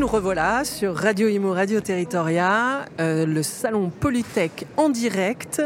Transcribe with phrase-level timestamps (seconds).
[0.00, 5.62] Nous revoilà sur Radio Imo, Radio Territoria, euh, le salon Polytech en direct,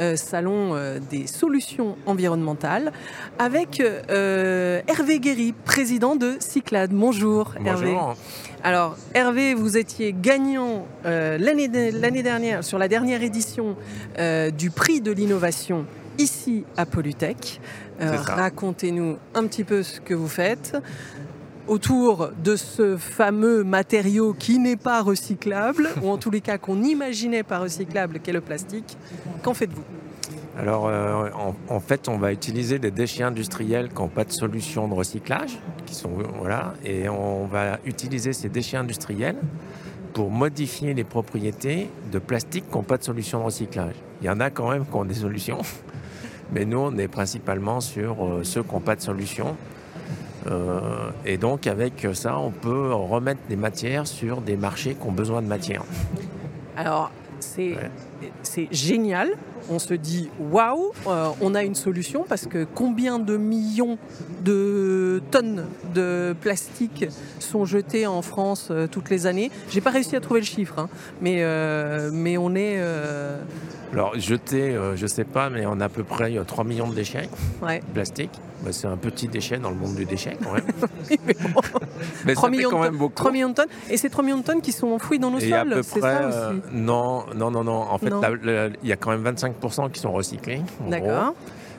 [0.00, 2.92] euh, salon euh, des solutions environnementales,
[3.38, 6.92] avec Hervé Guéry, président de Cyclade.
[6.94, 7.68] Bonjour, Bonjour.
[7.68, 7.96] Hervé.
[8.62, 13.76] Alors Hervé, vous étiez gagnant l'année dernière, sur la dernière édition
[14.56, 15.84] du prix de l'innovation
[16.16, 17.60] ici à Polytech.
[18.00, 20.74] Racontez-nous un petit peu ce que vous faites
[21.66, 26.76] autour de ce fameux matériau qui n'est pas recyclable, ou en tous les cas qu'on
[26.76, 28.96] n'imaginait pas recyclable, qu'est le plastique.
[29.42, 29.82] Qu'en faites-vous?
[30.56, 31.30] Alors, euh,
[31.68, 35.58] en, fait, on va utiliser des déchets industriels qui n'ont pas de solution de recyclage,
[35.84, 39.36] qui sont voilà, et on va utiliser ces déchets industriels
[40.12, 43.96] pour modifier les propriétés de plastique qui n'ont pas de solution de recyclage.
[44.22, 45.58] Il y en a quand même qui ont des solutions,
[46.52, 49.56] mais nous, on est principalement sur euh, ceux qui n'ont pas de solution.
[50.46, 55.12] Euh, et donc, avec ça, on peut remettre des matières sur des marchés qui ont
[55.12, 55.84] besoin de matières.
[56.76, 57.90] Alors, c'est Ouais.
[58.42, 59.30] C'est génial.
[59.70, 63.96] On se dit waouh, euh, on a une solution parce que combien de millions
[64.42, 67.06] de tonnes de plastique
[67.38, 69.50] sont jetées en France euh, toutes les années?
[69.70, 70.88] J'ai pas réussi à trouver le chiffre, hein,
[71.22, 72.76] mais, euh, mais on est.
[72.78, 73.38] euh,
[73.94, 76.88] Alors, jeter, euh, je sais pas, mais on a à peu près euh, 3 millions
[76.88, 77.30] de déchets
[77.62, 77.80] ouais.
[77.94, 78.38] plastiques.
[78.62, 80.64] Bah, c'est un petit déchet dans le monde du déchet, quand même.
[81.26, 81.60] Mais bon,
[82.24, 83.14] mais 3 ça fait millions, quand de même tonnes, beaucoup.
[83.14, 83.68] 3 millions de tonnes.
[83.90, 86.28] Et ces 3 millions de tonnes qui sont enfouies dans nos Et sols, c'est ça
[86.28, 86.60] aussi?
[86.72, 87.72] non, non, non, non.
[87.90, 88.08] En fait,
[88.82, 90.60] il y a quand même 25% qui sont recyclés.
[90.84, 91.34] en D'accord.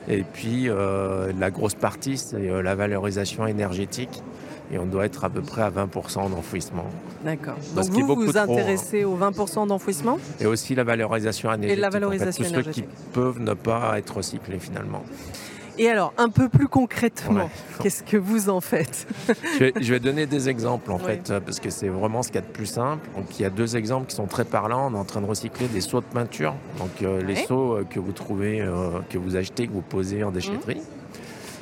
[0.08, 4.22] Et puis, euh, la grosse partie, c'est euh, la valorisation énergétique.
[4.72, 6.86] Et on doit être à peu près à 20% d'enfouissement.
[7.24, 7.54] D'accord.
[7.76, 8.42] Donc vous vous trop, hein.
[8.42, 10.18] intéressez aux 20% d'enfouissement?
[10.40, 11.78] Et aussi la valorisation énergétique.
[11.78, 12.84] en fait, valorisation tous énergétique.
[12.84, 15.04] ceux qui peuvent ne pas être recyclés finalement.
[15.78, 17.48] Et alors, un peu plus concrètement, Ouais.
[17.82, 19.06] qu'est-ce que vous en faites
[19.54, 22.36] je, vais, je vais donner des exemples en fait, parce que c'est vraiment ce qu'il
[22.36, 23.06] y a de plus simple.
[23.16, 24.90] Donc il y a deux exemples qui sont très parlants.
[24.90, 26.54] On est en train de recycler des seaux de peinture.
[26.78, 30.24] Donc euh, les seaux euh, que vous trouvez, euh, que vous achetez, que vous posez
[30.24, 30.80] en déchetterie.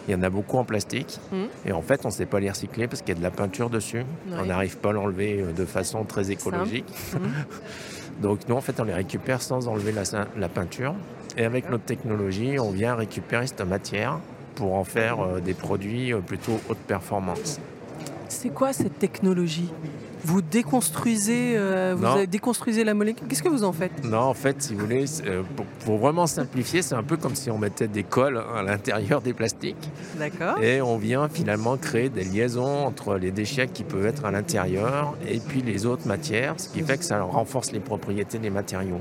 [0.06, 1.18] Il y en a beaucoup en plastique.
[1.32, 1.48] Mhm.
[1.66, 3.30] Et en fait, on ne sait pas les recycler parce qu'il y a de la
[3.30, 3.98] peinture dessus.
[3.98, 4.36] Ouais.
[4.40, 6.86] On n'arrive pas à l'enlever euh, de façon très écologique.
[7.14, 7.30] Mhm.
[8.22, 10.02] Donc nous, en fait, on les récupère sans enlever la,
[10.36, 10.94] la peinture.
[11.36, 14.18] Et avec notre technologie, on vient récupérer cette matière
[14.54, 17.60] pour en faire euh, des produits euh, plutôt haute performance.
[18.44, 19.72] C'est quoi cette technologie?
[20.22, 23.26] Vous déconstruisez, euh, vous avez- déconstruisez la molécule?
[23.26, 24.04] Qu'est-ce que vous en faites?
[24.04, 27.34] Non, en fait, si vous voulez, euh, pour, pour vraiment simplifier, c'est un peu comme
[27.36, 29.88] si on mettait des cols à l'intérieur des plastiques
[30.18, 30.62] D'accord.
[30.62, 35.14] et on vient finalement créer des liaisons entre les déchets qui peuvent être à l'intérieur
[35.26, 39.00] et puis les autres matières, ce qui fait que ça renforce les propriétés des matériaux.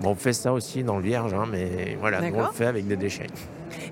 [0.00, 2.66] Bon, on fait ça aussi dans le vierge, hein, mais voilà, nous on le fait
[2.66, 3.28] avec des déchets.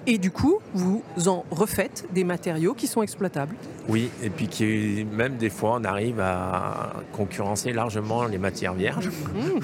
[0.06, 3.54] Et du coup, vous en refaites des matériaux qui sont exploitables.
[3.88, 9.08] Oui, et puis qui, même des fois, on arrive à concurrencer largement les matières vierges.
[9.08, 9.60] Mmh.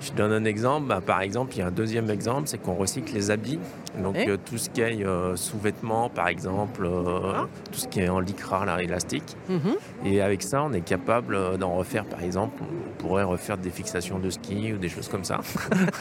[0.00, 0.86] Je donne un exemple.
[0.86, 3.58] Bah, par exemple, il y a un deuxième exemple, c'est qu'on recycle les habits.
[4.02, 7.46] Donc Eh euh, tout ce qui est euh, sous-vêtements, par exemple, euh, Ah.
[7.72, 9.36] tout ce qui est en lycra, là, élastique.
[9.48, 9.76] Mhm.
[10.04, 14.18] Et avec ça, on est capable d'en refaire, par exemple, on pourrait refaire des fixations
[14.18, 15.40] de ski ou des choses comme ça.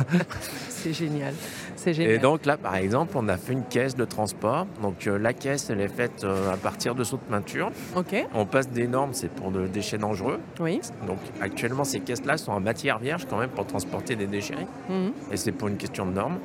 [0.69, 1.33] C'est génial.
[1.77, 2.11] C'est génial.
[2.13, 4.67] Et donc là, par exemple, on a fait une caisse de transport.
[4.81, 7.71] Donc la caisse, elle est faite à partir de sauts de peinture.
[7.95, 8.27] ok.
[8.33, 10.39] On passe des normes, c'est pour de déchets dangereux.
[10.59, 10.81] Oui.
[11.07, 13.84] Donc actuellement, ces caisses-là sont en matière vierge quand même pour transporter
[14.15, 14.67] des déchets.
[14.89, 15.11] Mhm.
[15.31, 16.37] Et c'est pour une question de normes.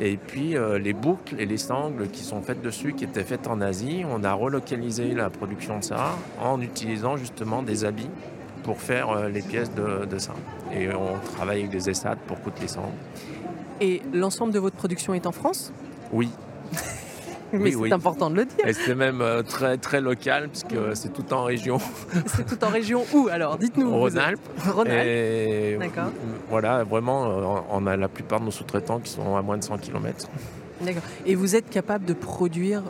[0.00, 3.46] Et puis euh, les boucles et les sangles qui sont faites dessus, qui étaient faites
[3.46, 8.10] en Asie, on a relocalisé la production de ça en utilisant justement des habits
[8.64, 10.34] pour faire euh, les pièces de, de ça.
[10.72, 12.88] Et on travaille avec des ESAD pour coudre les sangles.
[13.80, 15.72] Et l'ensemble de votre production est en France?
[16.12, 16.30] Oui,
[17.52, 17.92] Mais c'est oui.
[17.92, 18.66] important de le dire.
[18.66, 21.78] et c'est même euh, très très local puisque c'est tout en région
[22.26, 23.58] C'est tout en région où alors?
[23.58, 23.90] Dites-nous.
[23.90, 24.40] Rhône-Alpes.
[24.66, 25.78] Rhône-Alpes.
[25.80, 26.10] D'accord.
[26.50, 29.64] voilà, vraiment, euh, on a la plupart de nos sous-traitants qui sont à moins de
[29.64, 30.28] 100 km.
[30.80, 31.02] D'accord.
[31.26, 32.82] Et vous êtes capable de produire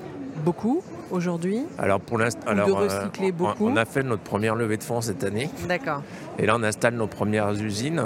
[0.45, 1.61] beaucoup aujourd'hui?
[1.79, 3.67] Alors pour l'instant, de euh, recycler beaucoup.
[3.67, 5.51] on a fait notre première levée de fonds cette année.
[5.69, 6.03] D'accord.
[6.39, 8.03] Et là, on installe nos premières usines.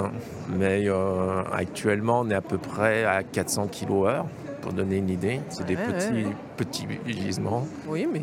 [0.57, 4.23] Mais euh, actuellement, on est à peu près à 400 kWh,
[4.61, 5.39] pour donner une idée.
[5.49, 8.21] C'est des Ouais, petits, ouais, petits gisements, Oui, mais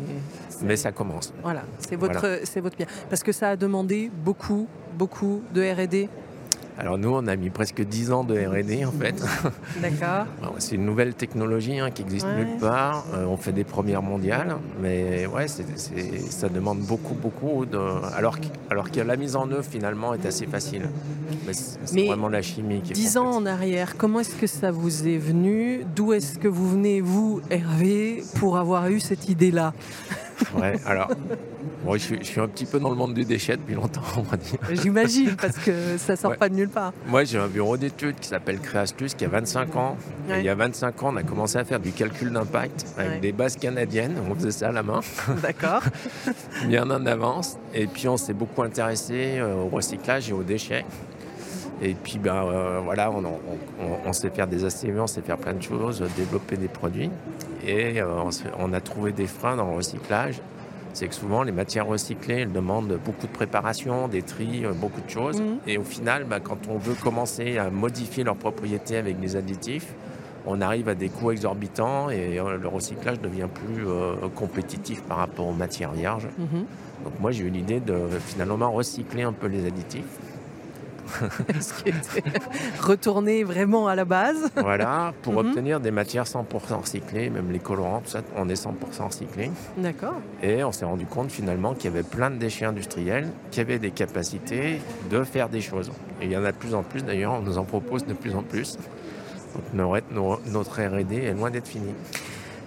[0.61, 1.33] mais ça commence.
[1.43, 2.87] voilà, c'est votre, c'est votre bien.
[3.09, 4.67] Parce que ça a demandé beaucoup,
[4.97, 6.09] beaucoup de R&D.
[6.79, 9.15] Alors nous, on a mis presque 10 ans de R&D en fait.
[9.81, 10.25] D'accord.
[10.59, 13.05] C'est une nouvelle technologie hein, qui existe nulle part.
[13.13, 17.79] Euh, on fait des premières mondiales, mais ouais, ça demande beaucoup, beaucoup de.
[18.15, 18.37] Alors,
[18.69, 20.89] alors que la mise en œuvre finalement est assez facile.
[21.47, 24.71] Mais c'est vraiment la chimie qui est 10 ans en arrière, comment est-ce que ça
[24.71, 25.85] vous est venu?
[25.95, 29.73] D'où est-ce que vous venez, vous, Hervé, pour avoir eu cette idée-là?
[30.55, 31.09] Ouais, alors,
[31.85, 34.37] moi, je, suis, un petit peu dans le monde du déchet depuis longtemps, on va
[34.37, 34.59] dire.
[34.71, 36.91] J'imagine, parce que ça sort pas de nulle part.
[37.07, 39.97] Moi, j'ai un bureau d'études qui s'appelle Creastus, qui a 25 ans.
[40.29, 43.31] il y a 25 ans, on a commencé à faire du calcul d'impact avec des
[43.31, 44.15] bases canadiennes.
[44.29, 45.01] On faisait ça à la main.
[45.41, 45.83] D'accord.
[46.67, 47.57] Bien en avance.
[47.73, 50.85] Et puis, on s'est beaucoup intéressé euh, au recyclage et aux déchets.
[51.81, 55.61] Et puis, ben, euh, voilà, on, sait faire des ACV, on sait faire plein de
[55.61, 57.11] choses, développer des produits.
[57.65, 58.23] Et euh,
[58.57, 60.41] on, a trouvé des freins dans le recyclage.
[60.97, 64.99] C'est que souvent, les matières recyclées, elles demandent beaucoup de préparation, des tris, euh, beaucoup
[64.99, 65.39] de choses.
[65.39, 65.59] Mhm.
[65.67, 69.93] Et au final, ben, quand on veut commencer à modifier leurs propriétés avec des additifs,
[70.47, 73.85] on arrive à des coûts exorbitants et le recyclage devient plus
[74.33, 76.29] compétitif par rapport aux matières vierges.
[76.39, 76.65] Mhm.
[77.03, 80.17] Donc moi, j'ai eu l'idée de finalement recycler un peu les additifs
[82.79, 84.49] retourner vraiment à la base.
[84.55, 85.39] Voilà, pour mhm.
[85.49, 86.45] obtenir des matières 100%
[86.81, 88.71] recyclées, même les colorants, tout ça, on est 100%
[89.07, 89.51] recyclé.
[89.77, 90.15] D'accord.
[90.41, 93.79] Et on s'est rendu compte finalement qu'il y avait plein de déchets industriels qui avaient
[93.79, 95.91] des capacités de faire des choses.
[96.21, 98.13] Et il y en a de plus en plus d'ailleurs, on nous en propose de
[98.13, 98.77] plus en plus.
[99.73, 100.03] Donc
[100.51, 101.93] notre RD est loin d'être fini.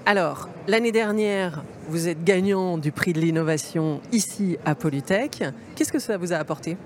[0.06, 5.44] Alors, l'année dernière, vous êtes gagnant du prix de l'innovation ici à Polytech.
[5.76, 6.76] Qu'est-ce que ça vous a apporté?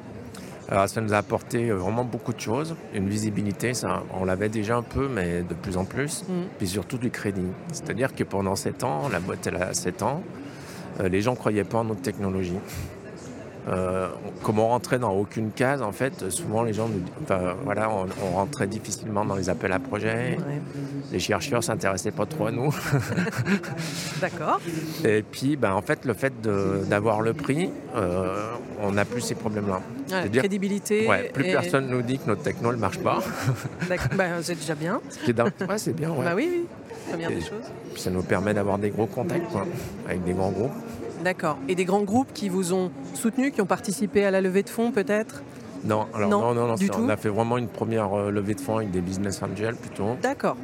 [0.68, 2.74] Alors, ça nous a apporté euh, vraiment beaucoup de choses.
[2.94, 6.22] Une visibilité, ça, on l'avait déjà un peu, mais de plus en plus.
[6.22, 6.32] Mm.
[6.58, 7.48] Puis surtout du crédit.
[7.72, 10.22] C'est-à-dire que pendant 7 ans, la boîte elle a 7 ans,
[11.00, 12.58] euh, les gens ne croyaient pas en notre technologie.
[13.66, 14.08] Euh,
[14.42, 18.34] comme on rentrait dans aucune case, en fait, souvent les gens nous enfin, voilà, on,
[18.34, 20.36] rentrait difficilement dans les appels à projets.
[21.12, 22.74] Les chercheurs s'intéressaient pas trop à nous.
[24.20, 24.60] D'accord.
[25.04, 26.32] Et puis, ben, en fait, le fait
[26.88, 28.48] d'avoir le prix, euh,
[28.82, 29.80] on n'a plus ces problèmes-là.
[30.10, 31.08] la crédibilité.
[31.08, 33.20] Ouais, plus personne nous dit que notre techno ne marche pas.
[34.16, 35.00] ben, c'est déjà bien.
[35.78, 36.10] c'est bien.
[36.10, 36.66] Bah oui, oui.
[37.16, 37.70] Bien des choses.
[37.92, 39.44] Puis ça nous permet d'avoir des gros contacts
[40.06, 40.72] avec des grands groupes.
[41.24, 41.56] D'accord.
[41.68, 44.68] Et des grands groupes qui vous ont soutenu, qui ont participé à la levée de
[44.68, 45.42] fonds peut-être?
[45.84, 48.78] Non, alors non, non, non, on a fait vraiment une première euh, levée de fonds
[48.78, 50.16] avec des business angels plutôt.
[50.22, 50.56] D'accord.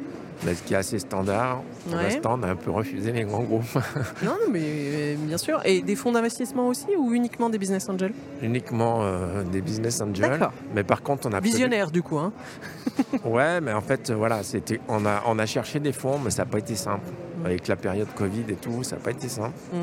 [0.43, 3.43] Mais ce qui est assez standard, pour l'instant, on a un peu refusé les grands
[3.43, 3.77] groupes.
[4.23, 5.61] non, mais euh, bien sûr.
[5.65, 8.13] Et des fonds d'investissement aussi ou uniquement des business angels?
[8.41, 10.29] Uniquement euh, des business angels.
[10.29, 10.53] D'accord.
[10.73, 11.39] Mais par contre, on a.
[11.39, 12.17] Visionnaire du coup.
[12.17, 12.33] Hein
[13.25, 16.43] ouais, mais en fait, voilà, c'était, on, a, on a cherché des fonds, mais ça
[16.43, 17.05] n'a pas été simple.
[17.41, 17.45] Mm.
[17.45, 19.57] Avec la période Covid et tout, ça n'a pas été simple.
[19.71, 19.77] Mm.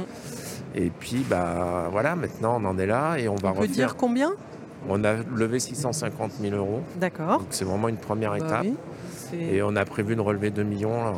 [0.74, 3.96] Et puis, bah, voilà, maintenant on en est là et on va on peut dire
[3.96, 4.32] combien?
[4.88, 6.82] On a levé 650 000 euros.
[6.96, 7.42] D'accord.
[7.50, 8.66] c'est vraiment une première bah étape.
[9.32, 11.12] et on a prévu de relever 2 millions euh,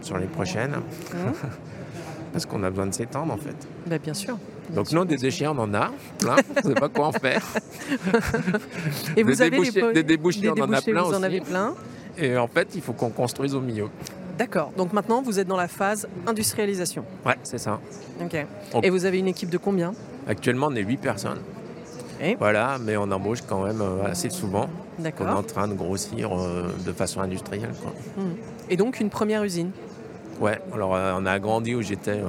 [0.00, 0.74] sur les prochaines.
[2.32, 3.56] Parce qu'on a besoin de s'étendre en fait.
[3.86, 4.36] Bah, bien sûr.
[4.74, 6.36] Donc nous, des déchets, on en a plein.
[6.64, 7.44] on ne sait pas quoi en faire.
[9.16, 9.60] et vous avez
[9.92, 11.74] des débouchés, on en a plein vous en avez plein.
[12.16, 13.86] Et en fait, il faut qu'on construise au milieu.
[14.38, 14.72] D'accord.
[14.76, 17.04] Donc maintenant, vous êtes dans la phase industrialisation.
[17.24, 17.80] Ouais, c'est ça.
[18.20, 18.36] Ok.
[18.82, 19.94] Et vous avez une équipe de combien?
[20.26, 21.40] Actuellement, on est 8 personnes.
[22.20, 22.36] Et?
[22.36, 24.68] Voilà, mais on embauche quand même euh, assez souvent.
[24.98, 25.26] D'accord.
[25.28, 27.72] On est en train de grossir euh, de façon industrielle.
[28.16, 28.22] Mmh.
[28.70, 29.70] Et donc une première usine?
[30.40, 32.20] Ouais, alors euh, on a agrandi où j'étais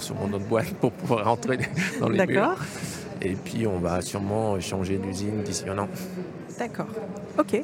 [0.00, 1.58] sur, mon autre boîte pour pouvoir rentrer
[2.00, 2.58] dans les D'accord.
[3.20, 5.88] Et puis on va sûrement changer d'usine d'ici un an.
[6.58, 6.86] D'accord.
[7.38, 7.60] Ok.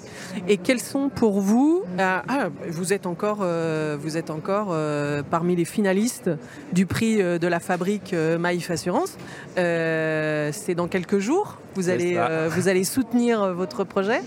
[0.46, 5.22] Et quels sont pour vous euh, ah, vous êtes encore, euh, vous êtes encore euh,
[5.28, 6.30] parmi les finalistes
[6.72, 9.16] du prix de la fabrique Maïf Assurance.
[9.56, 11.58] C'est dans quelques jours?
[11.74, 12.20] Vous allez,
[12.50, 14.20] vous allez soutenir votre projet?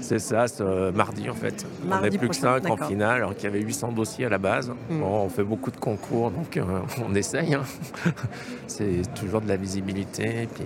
[0.00, 1.66] C'est ça, ce mardi en fait.
[1.90, 4.38] on n'est plus que 5 en finale, alors qu'il y avait 800 dossiers à la
[4.38, 4.72] base.
[4.88, 5.02] Hmm.
[5.02, 6.58] on fait beaucoup de concours, donc
[7.06, 7.52] on essaye.
[7.52, 7.64] Hein.
[8.66, 10.44] C'est toujours de la visibilité.
[10.44, 10.64] Et puis,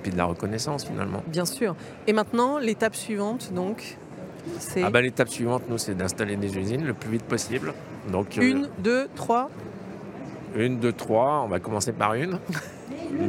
[0.00, 1.22] puis de la reconnaissance finalement.
[1.26, 1.74] Bien sûr.
[2.06, 3.96] Et maintenant, l'étape suivante, donc,
[4.58, 4.82] c'est...
[4.82, 7.74] Ah bah, l'étape suivante, nous, c'est d'installer des usines le plus vite possible.
[8.10, 9.50] Donc, euh, une, deux, trois
[10.54, 11.42] Une, deux, trois.
[11.44, 12.38] On va commencer par une.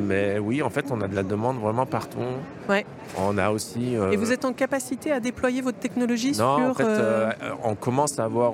[0.08, 2.20] Mais oui, en fait, on a de la demande vraiment partout.
[2.70, 2.86] Ouais.
[3.18, 3.98] On a aussi.
[3.98, 6.66] Euh, Et vous êtes en capacité à déployer votre technologie non, sur.
[6.70, 7.32] En fait, euh,
[7.64, 8.54] on commence à avoir.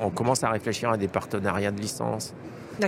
[0.00, 2.34] on commence à réfléchir à des partenariats de licence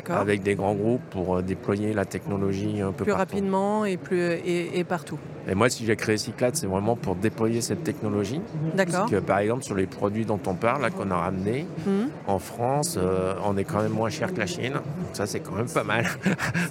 [0.09, 4.85] avec des grands groupes pour déployer la technologie un peu plus rapidement et, plus, et
[4.85, 5.19] partout.
[5.47, 8.41] Et moi, si j'ai créé Cyclade, c'est vraiment pour déployer cette technologie.
[8.75, 9.01] D'accord.
[9.01, 12.09] Parce que, par exemple, sur les produits dont on parle, qu'on a ramenés, mhm.
[12.27, 14.75] en France, euh, on est quand même moins cher que la Chine.
[15.13, 16.07] Ça, c'est quand même pas mal.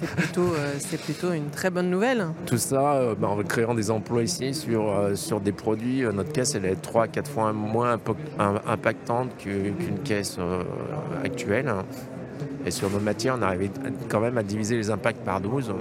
[0.00, 2.26] c'est plutôt, euh, plutôt une très bonne nouvelle.
[2.46, 6.54] Tout ça, euh, bah, en créant des emplois ici sur, sur des produits, notre caisse,
[6.54, 7.98] elle est 3 4 fois moins
[8.66, 10.38] impactante qu'une caisse
[11.22, 11.72] actuelle.
[12.66, 13.70] Et sur nos matières, on arrive
[14.08, 15.72] quand même à diviser les impacts par 12.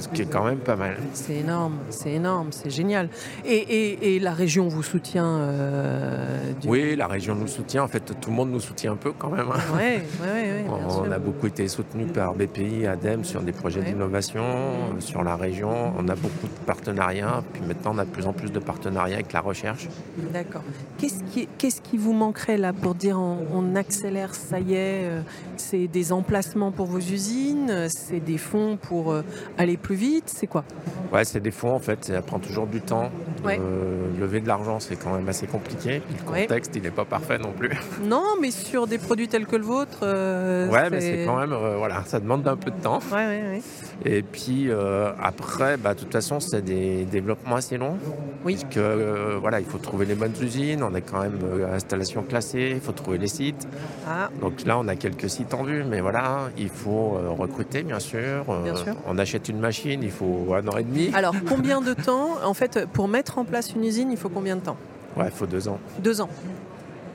[0.00, 0.96] Ce qui est quand même pas mal.
[1.12, 3.08] C'est énorme, c'est énorme, c'est génial.
[3.44, 7.84] Et, la région vous soutient euh, Oui, la région nous soutient.
[7.84, 9.46] En fait, tout le monde nous soutient un peu quand même.
[9.52, 9.60] Hein.
[9.74, 10.28] Oui, oui,
[10.68, 10.70] oui.
[10.88, 15.36] on, a beaucoup été soutenu par BPI, ADEME sur des projets d'innovation, euh, sur la
[15.36, 15.92] région.
[15.98, 17.42] On a beaucoup de partenariats.
[17.52, 19.88] Puis maintenant, on a de plus en plus de partenariats avec la recherche.
[20.32, 20.62] D'accord.
[20.98, 25.20] Qu'est-ce qui, qu'est-ce qui vous manquerait là pour dire on, accélère, ça y est euh,
[25.56, 29.14] C'est des emplacements pour vos usines C'est des fonds pour
[29.58, 30.64] aller plus vite C'est quoi?
[31.12, 33.10] Ouais, c'est des fonds en fait, ça prend toujours du temps.
[33.44, 36.02] lever de l'argent, c'est quand même assez compliqué.
[36.08, 37.70] le contexte, il n'est pas parfait non plus.
[38.02, 39.98] Non, mais sur des produits tels que le vôtre.
[40.02, 43.00] Euh, ouais, mais c'est quand même, euh, voilà, ça demande un peu de temps.
[43.10, 43.62] Ouais, ouais, ouais.
[44.04, 47.98] Et puis euh, après, bah, de toute façon, c'est des développements assez longs.
[48.44, 48.58] Oui.
[48.60, 51.38] Parce que voilà, il faut trouver les bonnes usines, on a quand même
[51.72, 53.66] installation classée, il faut trouver les sites.
[54.08, 54.30] Ah.
[54.40, 58.44] Donc là, on a quelques sites en vue, mais voilà, il faut recruter bien sûr.
[58.62, 58.94] Bien sûr.
[59.06, 61.10] On achète une machine, il faut un an et demi.
[61.14, 64.56] Alors, combien de temps En fait, pour mettre en place une usine, il faut combien
[64.56, 64.76] de temps?
[65.16, 65.78] Ouais, il faut deux ans.
[65.98, 66.28] Deux ans.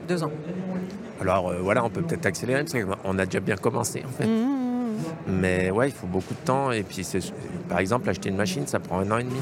[0.08, 0.30] Deux ans.
[1.20, 4.26] Alors euh, voilà, on peut peut-être accélérer parce qu'on a déjà bien commencé en fait.
[4.26, 4.62] Mmh.
[5.28, 6.72] Mais ouais, il faut beaucoup de temps.
[6.72, 7.06] Et puis,
[7.68, 9.40] par exemple, acheter une machine, ça prend un an et demi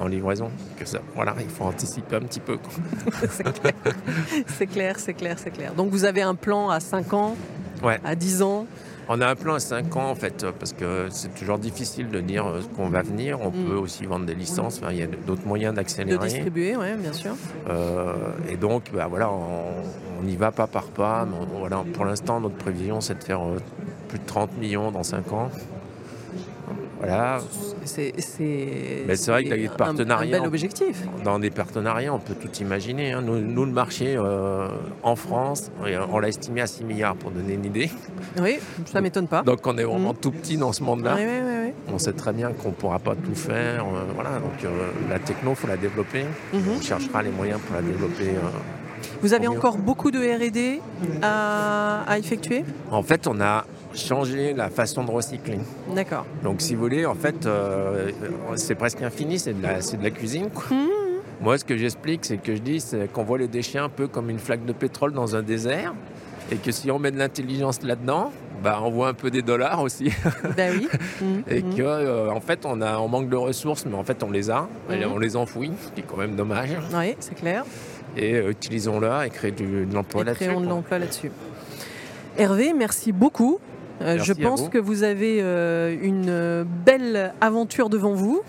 [0.00, 0.50] en livraison.
[0.78, 2.58] Que ça, voilà, il faut anticiper un petit peu.
[4.46, 7.36] c'est clair, c'est clair, c'est clair, Donc vous avez un plan à 5 ans,
[7.82, 8.00] ouais.
[8.04, 8.66] à 10 ans?
[9.12, 12.20] On a un plan à 5 ans en fait, parce que c'est toujours difficile de
[12.20, 13.40] dire ce qu'on va venir.
[13.40, 13.64] On mm.
[13.66, 16.16] peut aussi vendre des licences, il y a d'autres moyens d'accélérer.
[16.16, 17.32] De distribuer, oui, bien sûr.
[17.68, 18.14] Euh,
[18.48, 21.26] et donc, bah, voilà, on n'y va pas par pas.
[21.58, 23.58] voilà, pour l'instant, notre prévision, c'est de faire euh,
[24.06, 25.50] plus de 30 millions dans 5 ans.
[27.00, 27.38] Voilà.
[27.84, 28.12] C'est
[29.28, 30.36] vrai que les partenariats.
[30.36, 31.02] Un, bel objectif.
[31.24, 33.12] Dans des partenariats, on peut tout imaginer.
[33.12, 33.22] Hein.
[33.22, 34.68] Nous, le marché euh,
[35.02, 35.70] en France,
[36.12, 37.90] on l'a estimé à 6 milliards pour donner une idée.
[38.40, 39.42] Oui, ça m'étonne pas.
[39.42, 40.18] Donc on est vraiment mm.
[40.20, 41.14] tout petit dans ce monde-là.
[41.16, 43.84] Oui, oui, oui, on sait très bien qu'on ne pourra pas tout faire.
[43.84, 46.24] Euh, voilà, donc euh, la techno, il faut la développer.
[46.54, 46.58] Mm-hmm.
[46.76, 48.34] On cherchera les moyens pour la développer.
[49.22, 50.80] Vous avez encore beaucoup de RD
[51.22, 52.64] à, à effectuer?
[52.90, 55.58] En fait, on a changer la façon de recycler.
[55.94, 56.26] D'accord.
[56.42, 58.10] Donc si vous voulez, en fait, euh,
[58.56, 60.46] c'est presque infini, c'est de, la, de la cuisine.
[60.70, 60.74] Mmh.
[61.40, 64.28] Moi, ce que j'explique, c'est que je dis qu'on voit les déchets un peu comme
[64.28, 65.94] une flaque de pétrole dans un désert,
[66.52, 68.30] et que si on met de l'intelligence là-dedans,
[68.62, 70.12] bah, on voit un peu des dollars aussi.
[70.56, 70.88] Ben oui.
[71.20, 71.40] Mmh.
[71.50, 71.74] et mmh.
[71.74, 74.50] que euh, en fait, on, a, on manque de ressources, mais en fait, on les
[74.50, 76.70] a, et on les enfouit, ce qui est quand même dommage.
[76.92, 77.64] Oui, c'est clair.
[78.16, 80.44] Et euh, utilisons-la et créons de l'emploi là-dessus.
[80.44, 81.30] Créons de l'emploi là-dessus.
[82.36, 83.60] Hervé, merci beaucoup
[84.00, 88.42] euh, je pense que vous avez euh, une belle aventure devant vous.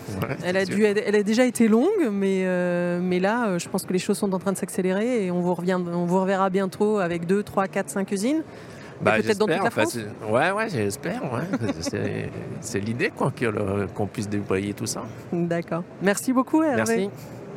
[0.46, 3.94] elle, a dû, elle, a déjà été longue, mais, euh, mais là, je pense que
[3.94, 7.00] les choses sont en train de s'accélérer et on vous, revient, on vous reverra bientôt
[7.00, 8.44] avec 2, 3, 4, 5 usines.
[9.02, 9.98] Bah, peut-être dans toute la France
[10.30, 11.22] Ouais, ouais, j'espère.
[12.62, 15.04] c'est l'idée qu'on puisse déployer tout ça.
[15.34, 15.84] D'accord.
[16.02, 16.78] Merci beaucoup, Hervé.
[16.78, 17.10] Merci.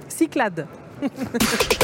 [0.09, 0.67] Cyclade.